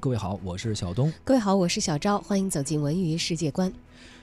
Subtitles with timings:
[0.00, 1.12] 各位好，我是小东。
[1.24, 3.72] 各位好，我是小昭，欢迎走进文娱世界观。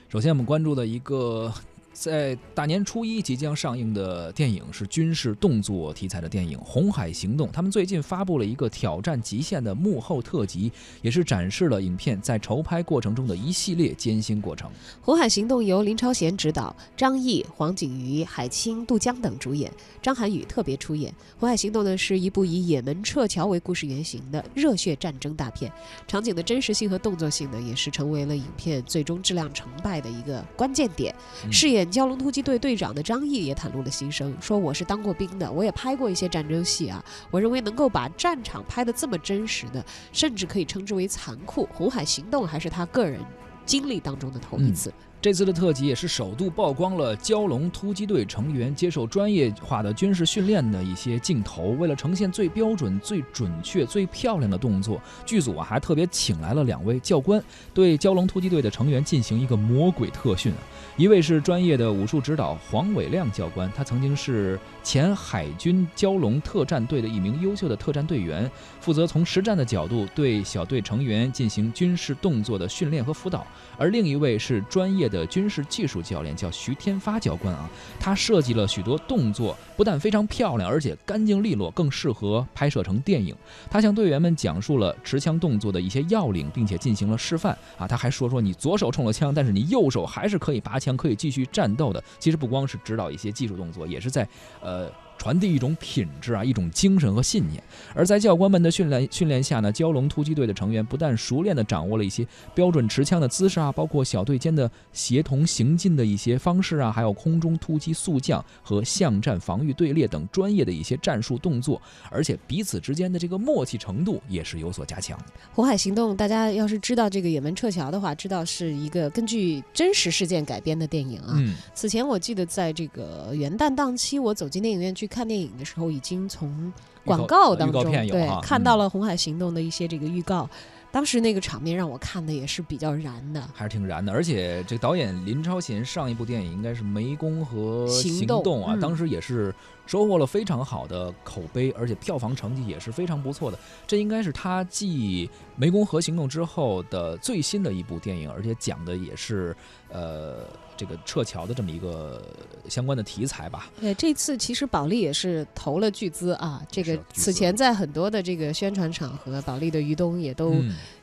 [0.08, 1.52] 首先，我们关注的一个。
[1.96, 7.48] 在大年初一即将上映的电影是军事动作题材的电影《红海行动》。
[7.50, 10.70] 他们最近发布了一个挑战极限的幕后特辑，
[11.00, 14.68] 也是展示了影片在筹拍过程中的一系列艰辛过程。
[15.00, 19.72] 《红海行动》由林超贤执导，张译、黄景瑜、海清、杜江等主演，
[20.02, 21.10] 张涵予特别出演。
[21.40, 25.72] 《红海行动》呢是一部以也门撤侨为故事原型的热血战争大片，
[26.06, 31.14] 场景的真实性和动作性呢也是成为了影片最终质量成败的一个关键点。
[31.50, 37.04] 饰演蛟龙突击队队长的张毅也袒露了心声，说：“我是当过兵的，我也拍过一些战争戏啊。
[37.30, 41.64] 我认为能够把战场拍得这么真实的，甚至可以称之为残酷。
[41.72, 43.20] 《红海行动》还是他个人
[43.64, 51.70] 经历当中的头一次。”这次的特辑也是首度曝光了蛟龙突击队成员接受专业化的军事训练的一些镜头。
[51.78, 57.42] 为了呈现最标准、最准确、最漂亮的动作，剧组啊还特别请来了两位教官，
[57.74, 60.52] 对蛟龙突击队的成员进行一个魔鬼特训。
[60.96, 68.48] 一位是专业的武术指导黄伟亮教官，他曾经是前海军蛟龙特战队的一名优秀的特战队员，
[68.80, 73.44] 负责从实战的角度对小队成员进行军事动作的训练和辅导。
[73.76, 75.26] 而另一位是专业的。
[75.26, 77.68] 军事技术教练叫徐天发教官啊，
[77.98, 83.34] 他设计了许多动作，不但非常漂亮，而且干净利落，更适合拍摄成电影。
[83.70, 87.86] 他向队员们讲述了持枪动作的一些要领，并且进行了示范啊。
[87.86, 92.02] 他还说说你左手冲了枪，但是你右手还是可以拔枪，可以继续战斗的。
[92.18, 94.26] 其实不光是指导一些技术动作，也是在
[94.60, 94.90] 呃。
[95.26, 97.60] 传递一种品质啊，一种精神和信念。
[97.92, 102.24] 而在教官们的训练训练下呢，蛟龙突击队的成员不但熟练地掌握了一些
[102.54, 115.18] 标准持枪的姿势啊，包括小队间的协同行进的一些方式啊，还有空中突击速降和巷战防御队列等专业的一些战术动作，而且彼此之间的这个默契程度也是有所加强。
[115.52, 121.32] 红海行动，大家要是知道这个也门撤侨的话，知道是一个根据真实事件改编的电影啊。
[121.34, 121.56] 嗯。
[121.74, 125.04] 此前我记得在这个元旦档期，我走进电影院去。
[125.15, 126.72] 看电影的时候，已经从
[127.04, 130.48] 广告当中对看到了《红海行动》的一些这个预告。
[130.92, 134.10] 当时那个场面让我看的也是比较燃的，还是挺燃的。
[134.10, 139.54] 而且这导演林超贤上一部电影应该是《湄公河行动》啊，当时也是
[139.86, 143.58] 收获了非常好的口碑，而且票房成绩也是非常不错的。
[143.86, 145.30] 这应该是他继
[145.62, 149.56] 《湄公河行动》之后的最新的一部电影，而且讲的也是
[149.88, 152.22] 呃这个撤侨的这么一个
[152.68, 153.70] 相关的题材吧。
[153.80, 156.62] 对，这次其实保利也是投了巨资啊。
[156.70, 160.54] 这个此前在很多的这个宣传场合，保利的于东也都。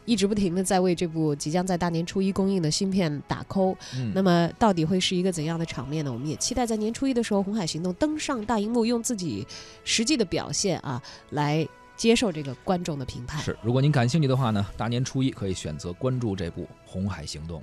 [0.05, 3.75] 一直不停的在为这部即将在大年初一公映的新片打 call，
[4.13, 6.11] 那么到底会是一个怎样的场面呢？
[6.11, 9.45] 我们也期待在年初一的时候，《红海行动》登上大荧幕，用自己
[9.83, 13.41] 实际的表现啊，来接受这个观众的评判。
[13.41, 17.61] 是，如果您感兴趣的话呢，大年初一可以选择关注这部《红海行动》。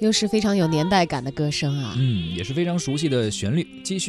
[0.00, 4.04] 又是非常有年代感的歌声啊，嗯，也是非常熟悉的旋律，继续。